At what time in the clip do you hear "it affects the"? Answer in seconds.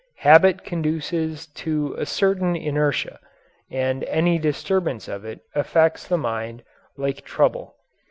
5.25-6.17